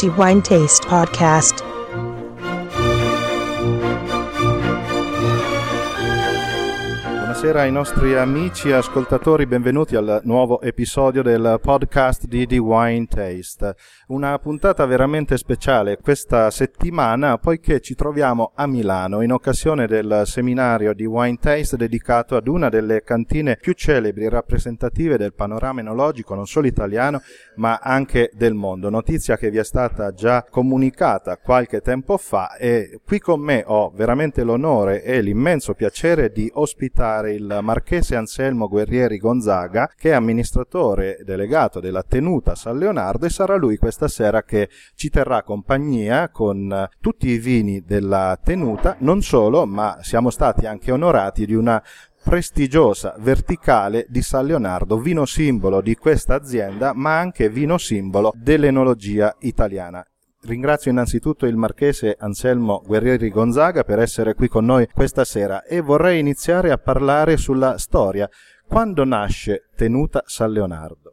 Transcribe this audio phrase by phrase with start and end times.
[0.00, 1.69] The Wine Taste Podcast.
[7.40, 13.76] Buonasera ai nostri amici ascoltatori, benvenuti al nuovo episodio del podcast di The Wine Taste.
[14.08, 20.92] Una puntata veramente speciale questa settimana poiché ci troviamo a Milano in occasione del seminario
[20.92, 26.34] di Wine Taste dedicato ad una delle cantine più celebri e rappresentative del panorama enologico
[26.34, 27.22] non solo italiano
[27.56, 28.90] ma anche del mondo.
[28.90, 33.90] Notizia che vi è stata già comunicata qualche tempo fa e qui con me ho
[33.94, 41.18] veramente l'onore e l'immenso piacere di ospitare il marchese Anselmo Guerrieri Gonzaga, che è amministratore
[41.24, 46.88] delegato della tenuta San Leonardo e sarà lui questa sera che ci terrà compagnia con
[47.00, 51.82] tutti i vini della tenuta, non solo, ma siamo stati anche onorati di una
[52.22, 59.34] prestigiosa verticale di San Leonardo, vino simbolo di questa azienda, ma anche vino simbolo dell'enologia
[59.40, 60.04] italiana.
[60.42, 65.80] Ringrazio innanzitutto il marchese Anselmo Guerrieri Gonzaga per essere qui con noi questa sera e
[65.82, 68.26] vorrei iniziare a parlare sulla storia.
[68.66, 71.12] Quando nasce Tenuta San Leonardo?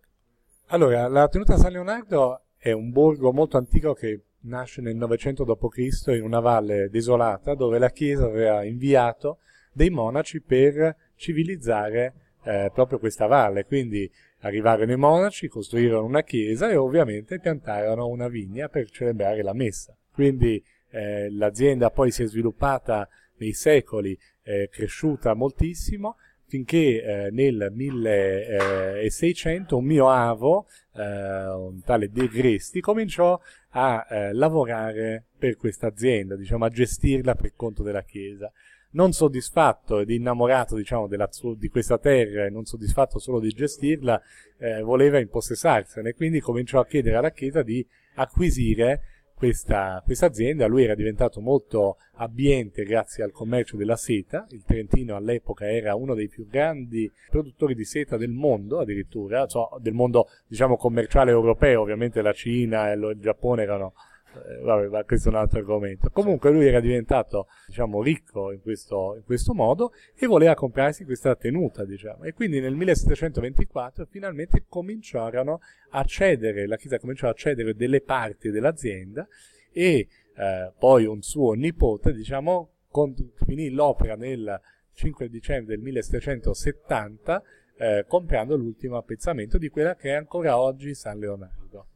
[0.68, 6.08] Allora, la Tenuta San Leonardo è un borgo molto antico che nasce nel 900 d.C.
[6.08, 9.40] in una valle desolata dove la Chiesa aveva inviato
[9.74, 13.66] dei monaci per civilizzare eh, proprio questa valle.
[13.66, 14.10] Quindi
[14.42, 19.96] Arrivarono i monaci, costruirono una chiesa e ovviamente piantarono una vigna per celebrare la messa.
[20.12, 27.72] Quindi eh, l'azienda poi si è sviluppata nei secoli, eh, cresciuta moltissimo, finché eh, nel
[27.74, 30.66] 1600 un mio avo,
[30.96, 33.40] eh, un tale De Gresti, cominciò
[33.80, 38.52] a eh, lavorare per questa azienda, diciamo, a gestirla per conto della Chiesa.
[38.92, 44.20] Non soddisfatto ed innamorato diciamo, della, di questa terra e non soddisfatto solo di gestirla,
[44.58, 50.66] eh, voleva impossessarsene, quindi cominciò a chiedere alla Chiesa di acquisire questa, questa, azienda.
[50.66, 54.48] Lui era diventato molto abbiente grazie al commercio della seta.
[54.50, 59.80] Il Trentino all'epoca era uno dei più grandi produttori di seta del mondo, addirittura, cioè,
[59.80, 61.82] del mondo diciamo commerciale europeo.
[61.82, 63.94] Ovviamente la Cina e il Giappone erano
[64.34, 66.10] eh, vabbè, ma questo è un altro argomento.
[66.10, 71.36] Comunque lui era diventato, diciamo, ricco in questo, in questo modo e voleva comprarsi questa
[71.36, 72.24] tenuta, diciamo.
[72.24, 75.60] E quindi nel 1724 finalmente cominciarono
[75.92, 79.28] a cedere, la Chiesa cominciò a cedere delle parti dell'azienda
[79.72, 83.14] e eh, poi un suo nipote, diciamo, con,
[83.46, 84.60] finì l'opera nel
[84.94, 87.44] 5 dicembre del 1770
[87.78, 91.88] eh, comprando l'ultimo appezzamento di quella che è ancora oggi San Leonardo.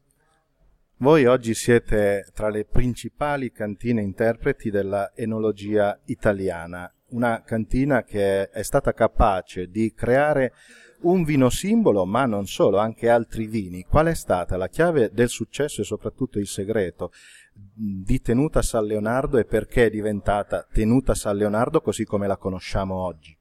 [1.02, 8.62] Voi oggi siete tra le principali cantine interpreti della enologia italiana, una cantina che è
[8.62, 10.54] stata capace di creare
[11.02, 13.82] un vino simbolo, ma non solo, anche altri vini.
[13.82, 17.12] Qual è stata la chiave del successo e soprattutto il segreto
[17.52, 22.94] di Tenuta San Leonardo e perché è diventata Tenuta San Leonardo così come la conosciamo
[22.94, 23.36] oggi?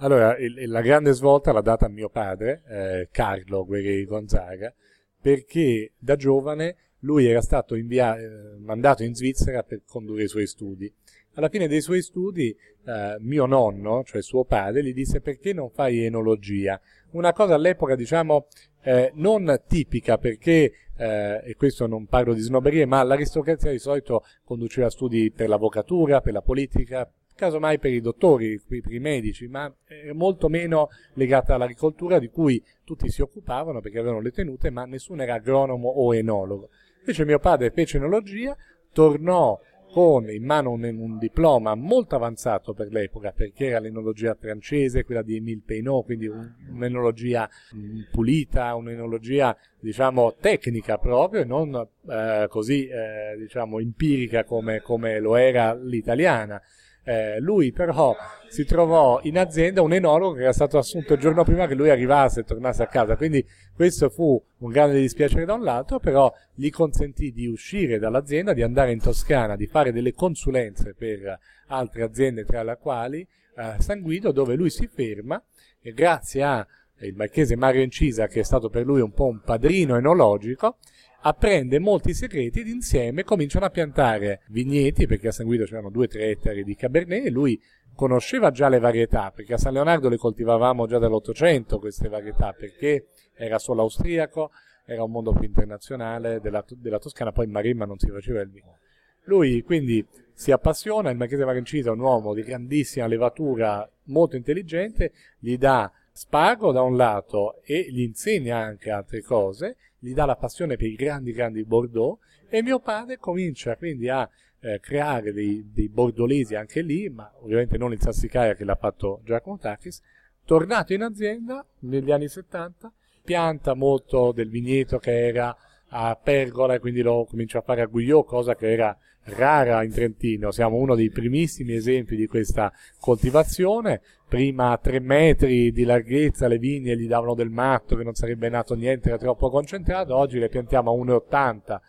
[0.00, 4.70] Allora, il, la grande svolta l'ha data mio padre, eh, Carlo Guerrieri Gonzaga,
[5.18, 10.46] perché da giovane lui era stato invia- eh, mandato in Svizzera per condurre i suoi
[10.46, 10.92] studi.
[11.34, 15.70] Alla fine dei suoi studi, eh, mio nonno, cioè suo padre, gli disse perché non
[15.70, 16.80] fai enologia?
[17.10, 18.46] Una cosa all'epoca, diciamo,
[18.82, 24.24] eh, non tipica perché, eh, e questo non parlo di snobberie, ma l'aristocrazia di solito
[24.44, 29.72] conduceva studi per l'avvocatura, per la politica, casomai per i dottori, per i medici, ma
[30.14, 35.22] molto meno legata all'agricoltura di cui tutti si occupavano perché avevano le tenute, ma nessuno
[35.22, 36.70] era agronomo o enologo.
[37.00, 38.56] Invece mio padre fece enologia,
[38.92, 39.60] tornò
[39.96, 45.22] con in mano un, un, diploma molto avanzato per l'epoca, perché era l'enologia francese, quella
[45.22, 51.74] di Émile Peinot, quindi un, un'enologia mm, pulita, un'enologia diciamo tecnica proprio, non
[52.10, 56.60] eh, così eh, diciamo empirica come, come lo era l'italiana.
[57.08, 58.16] Eh, lui però
[58.48, 61.88] si trovò in azienda un enologo che era stato assunto il giorno prima che lui
[61.88, 66.32] arrivasse e tornasse a casa, quindi questo fu un grande dispiacere da un lato, però
[66.52, 71.38] gli consentì di uscire dall'azienda, di andare in Toscana, di fare delle consulenze per
[71.68, 73.20] altre aziende tra le quali
[73.56, 75.40] eh, San Guido, dove lui si ferma
[75.80, 76.66] e grazie a
[77.00, 80.78] il marchese Mario Incisa, che è stato per lui un po' un padrino enologico,
[81.26, 86.20] apprende molti segreti ed insieme cominciano a piantare vigneti, perché a San Guido c'erano 2-3
[86.20, 87.60] ettari di Cabernet e lui
[87.96, 93.08] conosceva già le varietà, perché a San Leonardo le coltivavamo già dall'Ottocento queste varietà, perché
[93.34, 94.50] era solo austriaco,
[94.84, 98.50] era un mondo più internazionale della, della Toscana, poi in Maremma non si faceva il
[98.50, 98.78] vino.
[99.24, 105.10] Lui quindi si appassiona, il marchese Marancisa è un uomo di grandissima levatura, molto intelligente,
[105.40, 110.36] gli dà spago da un lato e gli insegna anche altre cose, gli dà la
[110.36, 114.28] passione per i grandi, grandi Bordeaux e mio padre comincia quindi a
[114.60, 119.20] eh, creare dei, dei, bordolesi anche lì, ma ovviamente non il Sassicaia che l'ha fatto
[119.24, 120.00] Giacomo Takis.
[120.44, 122.92] Tornato in azienda negli anni 70,
[123.24, 125.56] pianta molto del vigneto che era
[125.88, 128.96] a Pergola e quindi lo comincia a fare a Guillot, cosa che era
[129.26, 130.50] rara in Trentino.
[130.50, 134.00] Siamo uno dei primissimi esempi di questa coltivazione.
[134.28, 138.48] Prima a tre metri di larghezza le vigne gli davano del matto che non sarebbe
[138.48, 140.16] nato niente, era troppo concentrato.
[140.16, 141.80] Oggi le piantiamo a 1,80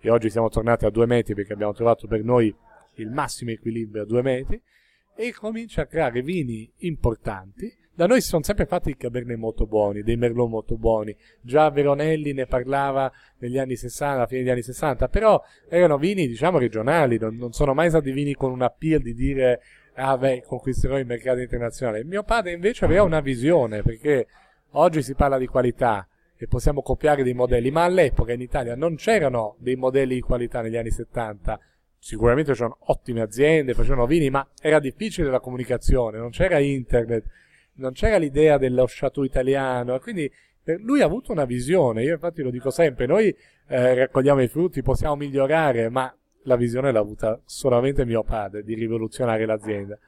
[0.00, 2.54] e oggi siamo tornati a 2 metri perché abbiamo trovato per noi
[2.94, 4.60] il massimo equilibrio a 2 metri
[5.16, 9.66] e comincia a creare vini importanti da noi si sono sempre fatti i cabernet molto
[9.66, 11.16] buoni, dei merlot molto buoni.
[11.40, 16.26] Già Veronelli ne parlava negli anni 60, alla fine degli anni 60, però erano vini,
[16.26, 19.60] diciamo, regionali, non, non sono mai stati vini con un appeal di dire
[19.94, 22.04] ah beh, conquisterò il mercato internazionale.
[22.04, 24.26] Mio padre invece aveva una visione, perché
[24.72, 26.06] oggi si parla di qualità
[26.36, 30.60] e possiamo copiare dei modelli, ma all'epoca in Italia non c'erano dei modelli di qualità
[30.60, 31.58] negli anni 70.
[31.98, 37.24] Sicuramente c'erano ottime aziende, facevano vini, ma era difficile la comunicazione, non c'era internet
[37.74, 40.30] non c'era l'idea dello chateau italiano, quindi
[40.80, 43.34] lui ha avuto una visione, io infatti lo dico sempre, noi
[43.68, 48.74] eh, raccogliamo i frutti, possiamo migliorare, ma la visione l'ha avuta solamente mio padre di
[48.74, 49.98] rivoluzionare l'azienda.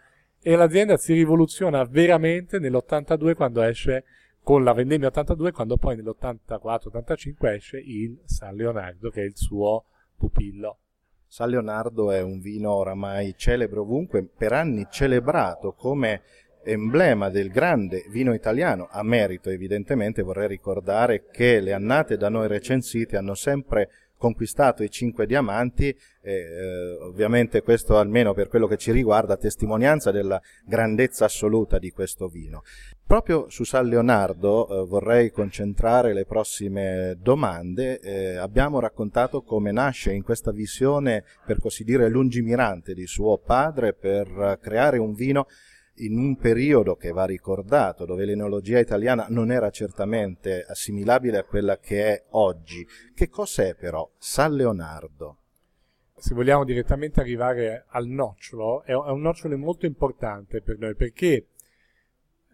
[0.41, 4.05] E l'azienda si rivoluziona veramente nell'82 quando esce,
[4.43, 9.85] con la vendemmia 82, quando poi nell'84-85 esce il San Leonardo, che è il suo
[10.17, 10.79] pupillo.
[11.27, 16.23] San Leonardo è un vino oramai celebre ovunque, per anni celebrato come
[16.67, 22.49] emblema del grande vino italiano, a merito evidentemente vorrei ricordare che le annate da noi
[22.49, 28.77] recensite hanno sempre conquistato i cinque diamanti, e, eh, ovviamente questo almeno per quello che
[28.77, 32.63] ci riguarda testimonianza della grandezza assoluta di questo vino.
[33.07, 38.01] Proprio su San Leonardo eh, vorrei concentrare le prossime domande.
[38.01, 43.93] Eh, abbiamo raccontato come nasce in questa visione, per così dire, lungimirante di suo padre
[43.93, 45.47] per creare un vino
[45.97, 51.79] in un periodo che va ricordato, dove l'enologia italiana non era certamente assimilabile a quella
[51.79, 52.87] che è oggi.
[53.15, 55.39] Che cos'è però San Leonardo?
[56.17, 61.49] Se vogliamo direttamente arrivare al nocciolo, è un nocciolo molto importante per noi perché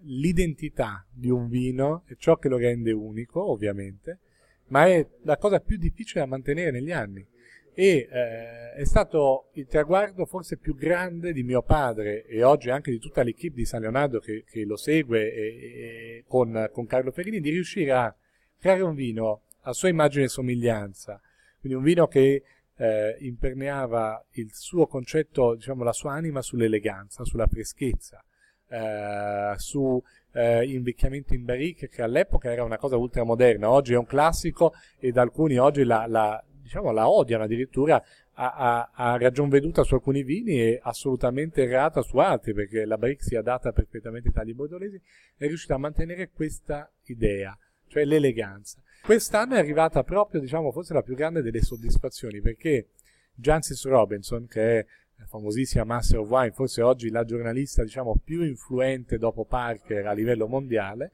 [0.04, 4.18] l'identità di un vino è ciò che lo rende unico, ovviamente,
[4.66, 7.26] ma è la cosa più difficile da mantenere negli anni
[7.74, 12.90] e eh, è stato il traguardo forse più grande di mio padre e oggi anche
[12.90, 17.10] di tutta l'equipe di San Leonardo che, che lo segue e, e con, con, Carlo
[17.10, 18.14] Ferrini di riuscire a
[18.58, 21.20] creare un vino a sua immagine e somiglianza,
[21.60, 22.42] quindi un vino che
[22.76, 28.24] eh, imperneava il suo concetto, diciamo la sua anima sull'eleganza, sulla freschezza,
[28.68, 30.02] eh, su
[30.32, 35.16] eh, invecchiamento in barrique che all'epoca era una cosa ultramoderna, oggi è un classico ed
[35.16, 36.42] alcuni oggi la, la
[36.72, 38.02] diciamo, la odiano addirittura
[38.34, 42.98] a, a, a, ragion veduta su alcuni vini e assolutamente errata su altri, perché la
[43.18, 44.98] si adatta perfettamente ai tagli bordolesi,
[45.36, 47.56] è riuscita a mantenere questa idea,
[47.88, 48.80] cioè l'eleganza.
[49.02, 52.88] Quest'anno è arrivata proprio, diciamo, forse la più grande delle soddisfazioni, perché
[53.34, 54.86] Jancis Robinson, che è
[55.16, 60.12] la famosissima Master of Wine, forse oggi la giornalista, diciamo, più influente dopo Parker a
[60.12, 61.10] livello mondiale,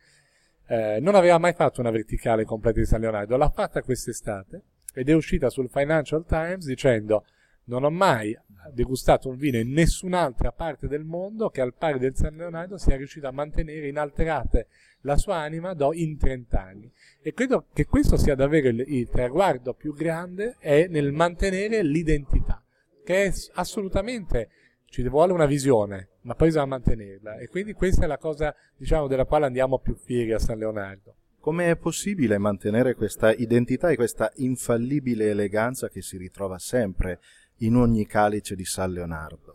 [0.68, 4.62] eh, non aveva mai fatto una verticale completa di San Leonardo, l'ha fatta quest'estate,
[4.98, 7.24] ed è uscita sul Financial Times dicendo
[7.64, 8.36] non ho mai
[8.72, 12.96] degustato un vino in nessun'altra parte del mondo che al pari del San Leonardo sia
[12.96, 14.66] riuscito a mantenere inalterate
[15.02, 16.90] la sua anima in 30 anni.
[17.22, 22.62] E credo che questo sia davvero il, il traguardo più grande è nel mantenere l'identità,
[23.04, 24.48] che è assolutamente
[24.86, 27.36] ci vuole una visione, ma poi bisogna mantenerla.
[27.36, 31.17] E quindi questa è la cosa, diciamo, della quale andiamo più fieri a San Leonardo.
[31.48, 37.20] Come è possibile mantenere questa identità e questa infallibile eleganza che si ritrova sempre
[37.60, 39.54] in ogni calice di San Leonardo?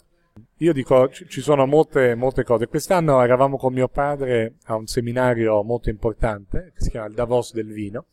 [0.58, 2.66] Io dico, ci sono molte, molte cose.
[2.66, 7.54] Quest'anno eravamo con mio padre a un seminario molto importante, che si chiama il Davos
[7.54, 8.08] del vino,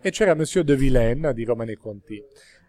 [0.00, 2.22] e c'era Monsieur de Vilaine di Romane Conti,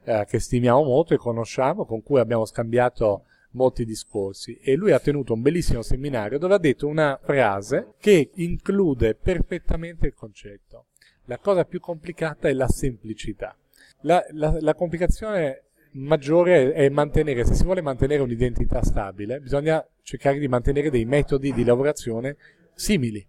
[0.04, 5.00] eh, che stimiamo molto e conosciamo, con cui abbiamo scambiato molti discorsi e lui ha
[5.00, 10.88] tenuto un bellissimo seminario dove ha detto una frase che include perfettamente il concetto.
[11.26, 13.58] La cosa più complicata è la semplicità.
[14.02, 20.38] La, la, la complicazione maggiore è mantenere, se si vuole mantenere un'identità stabile, bisogna cercare
[20.38, 22.36] di mantenere dei metodi di lavorazione
[22.76, 23.26] simili.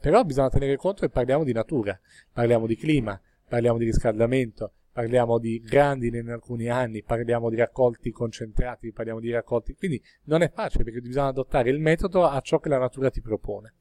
[0.00, 1.98] Però bisogna tenere conto che parliamo di natura,
[2.32, 8.10] parliamo di clima, parliamo di riscaldamento, parliamo di grandine in alcuni anni, parliamo di raccolti
[8.10, 12.58] concentrati, parliamo di raccolti, quindi non è facile perché bisogna adottare il metodo a ciò
[12.60, 13.74] che la natura ti propone.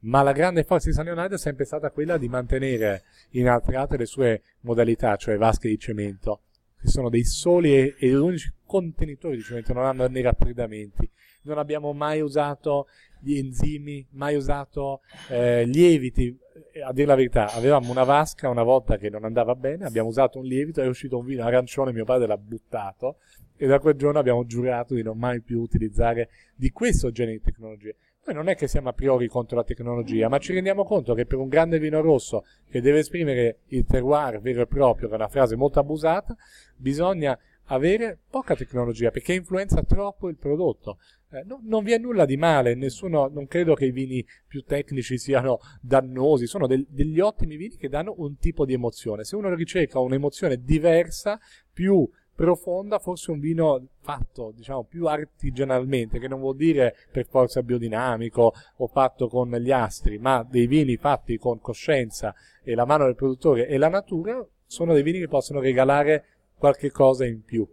[0.00, 4.06] ma la grande forza di San Leonardo è sempre stata quella di mantenere inalterate le
[4.06, 6.40] sue modalità, cioè vasche di cemento,
[6.80, 11.08] che sono dei soli e, unici contenitori di cemento, non hanno né raffreddamenti.
[11.42, 12.86] Non abbiamo mai usato
[13.20, 16.36] gli enzimi, mai usato eh, lieviti.
[16.84, 20.38] A dire la verità, avevamo una vasca una volta che non andava bene, abbiamo usato
[20.38, 23.16] un lievito, è uscito un vino arancione, mio padre l'ha buttato
[23.56, 27.42] e da quel giorno abbiamo giurato di non mai più utilizzare di questo genere di
[27.42, 27.96] tecnologie.
[28.24, 31.26] Noi non è che siamo a priori contro la tecnologia, ma ci rendiamo conto che
[31.26, 35.16] per un grande vino rosso che deve esprimere il terroir vero e proprio, che è
[35.16, 36.36] una frase molto abusata,
[36.76, 37.38] bisogna
[37.70, 40.98] avere poca tecnologia perché influenza troppo il prodotto.
[41.32, 44.62] Eh, no, non vi è nulla di male, nessuno, non credo che i vini più
[44.64, 49.24] tecnici siano dannosi, sono del, degli ottimi vini che danno un tipo di emozione.
[49.24, 51.38] Se uno ricerca un'emozione diversa,
[51.72, 57.62] più profonda, forse un vino fatto, diciamo, più artigianalmente, che non vuol dire per forza
[57.62, 63.04] biodinamico o fatto con gli astri, ma dei vini fatti con coscienza e la mano
[63.04, 67.66] del produttore e la natura, sono dei vini che possono regalare qualche cosa in più.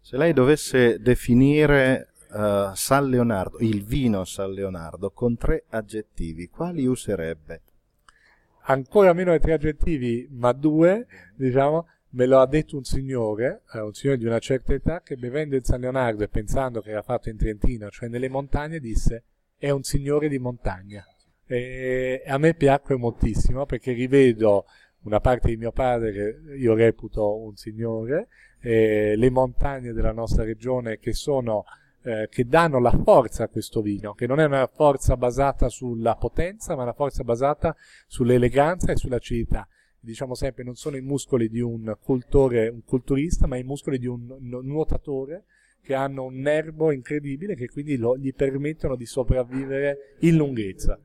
[0.00, 6.84] Se lei dovesse definire uh, San Leonardo, il vino San Leonardo, con tre aggettivi, quali
[6.86, 7.62] userebbe?
[8.64, 13.80] Ancora meno di tre aggettivi, ma due, diciamo, me lo ha detto un signore, eh,
[13.80, 17.02] un signore di una certa età, che bevendo il San Leonardo e pensando che era
[17.02, 19.24] fatto in Trentino, cioè nelle montagne, disse
[19.56, 21.02] è un signore di montagna.
[21.46, 24.66] E a me piacque moltissimo perché rivedo
[25.02, 28.28] una parte di mio padre che io reputo un signore,
[28.60, 31.64] eh, le montagne della nostra regione che sono
[32.02, 36.16] eh, che danno la forza a questo vino, che non è una forza basata sulla
[36.16, 37.74] potenza, ma una forza basata
[38.06, 39.68] sull'eleganza e sull'acidità
[40.00, 44.06] diciamo sempre, non sono i muscoli di un cultore, un culturista, ma i muscoli di
[44.06, 45.44] un nuotatore
[45.82, 50.98] che hanno un nervo incredibile che quindi lo, gli permettono di sopravvivere in lunghezza.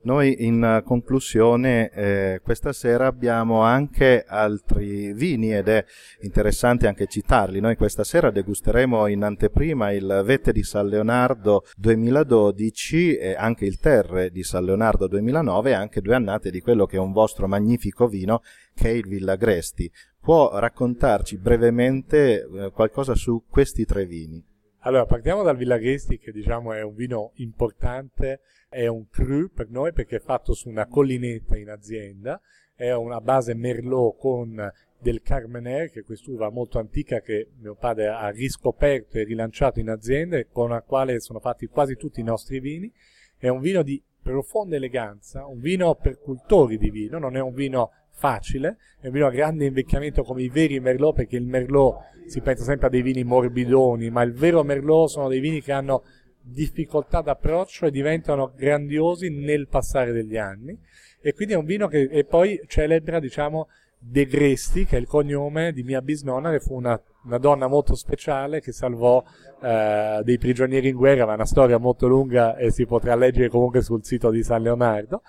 [0.00, 5.84] Noi in conclusione eh, questa sera abbiamo anche altri vini ed è
[6.20, 7.58] interessante anche citarli.
[7.58, 13.80] Noi questa sera degusteremo in anteprima il Vette di San Leonardo 2012 e anche il
[13.80, 17.48] Terre di San Leonardo 2009 e anche due annate di quello che è un vostro
[17.48, 18.42] magnifico vino
[18.74, 19.90] che è il Villagresti.
[20.20, 24.47] Può raccontarci brevemente eh, qualcosa su questi tre vini?
[24.82, 29.92] Allora, partiamo dal Villagresti che diciamo è un vino importante è un cru per noi
[29.92, 32.40] perché è fatto su una collinetta in azienda,
[32.74, 38.08] è una base Merlot con del Carmener, che è quest'uva molto antica che mio padre
[38.08, 42.24] ha riscoperto e rilanciato in azienda e con la quale sono fatti quasi tutti i
[42.24, 42.92] nostri vini.
[43.36, 47.54] È un vino di profonda eleganza, un vino per cultori di vino, non è un
[47.54, 51.96] vino facile, è un vino a grande invecchiamento come i veri Merlot, perché il Merlot
[52.26, 55.72] si pensa sempre a dei vini morbidoni, ma il vero Merlot sono dei vini che
[55.72, 56.02] hanno
[56.40, 60.76] difficoltà d'approccio e diventano grandiosi nel passare degli anni.
[61.20, 63.68] E quindi è un vino che e poi celebra, diciamo,
[64.00, 67.94] De Gresti, che è il cognome di mia bisnonna, che fu una, una donna molto
[67.94, 69.22] speciale che salvò
[69.60, 73.48] eh, dei prigionieri in guerra, ma è una storia molto lunga e si potrà leggere
[73.48, 75.22] comunque sul sito di San Leonardo.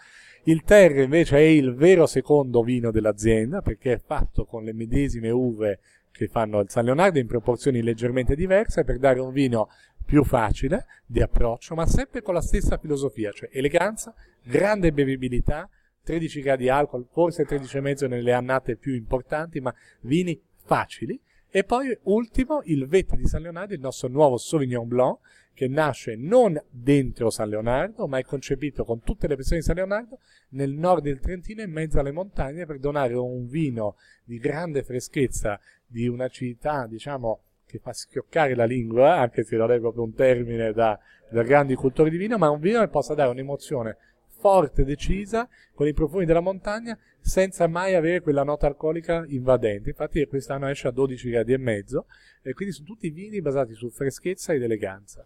[0.44, 5.30] Il Terre invece è il vero secondo vino dell'azienda perché è fatto con le medesime
[5.30, 5.80] uve
[6.12, 9.70] che fanno il San Leonardo in proporzioni leggermente diverse per dare un vino
[10.04, 15.70] più facile di approccio, ma sempre con la stessa filosofia, cioè eleganza, grande bevibilità,
[16.04, 21.20] 13 gradi di alcol, forse 13,5 nelle annate più importanti, ma vini facili.
[21.52, 25.18] E poi, ultimo, il Vette di San Leonardo, il nostro nuovo Sauvignon Blanc,
[25.52, 29.76] che nasce non dentro San Leonardo, ma è concepito con tutte le persone di San
[29.76, 34.84] Leonardo nel nord del Trentino, in mezzo alle montagne, per donare un vino di grande
[34.84, 40.14] freschezza, di un'acidità, diciamo, che fa schioccare la lingua, anche se non è proprio un
[40.14, 43.98] termine da, da grandi cultori di vino, ma un vino che possa dare un'emozione
[44.40, 49.90] forte, decisa, con i profumi della montagna, senza mai avere quella nota alcolica invadente.
[49.90, 52.06] Infatti quest'anno esce a 12 gradi e mezzo,
[52.42, 55.26] e quindi sono tutti vini basati su freschezza ed eleganza.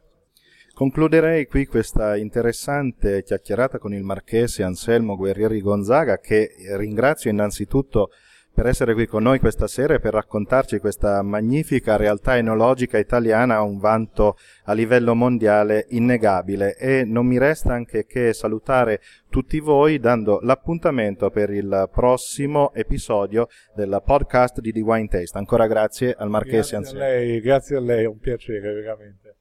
[0.73, 8.09] Concluderei qui questa interessante chiacchierata con il marchese Anselmo Guerrieri Gonzaga, che ringrazio innanzitutto
[8.53, 13.61] per essere qui con noi questa sera e per raccontarci questa magnifica realtà enologica italiana,
[13.61, 16.75] un vanto a livello mondiale innegabile.
[16.77, 23.47] E non mi resta anche che salutare tutti voi dando l'appuntamento per il prossimo episodio
[23.73, 25.37] del podcast di The Wine Taste.
[25.37, 29.35] Ancora grazie al Marchese Grazie a lei, grazie a lei, è un piacere veramente.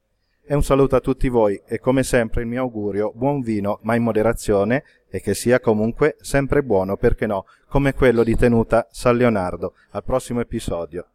[0.44, 3.94] E un saluto a tutti voi e come sempre il mio augurio, buon vino ma
[3.94, 4.82] in moderazione
[5.14, 9.74] e che sia comunque sempre buono, perché no, come quello di tenuta San Leonardo.
[9.90, 11.06] Al prossimo episodio.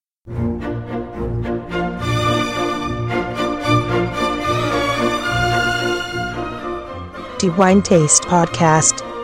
[7.37, 9.16] The Wine Taste Podcast.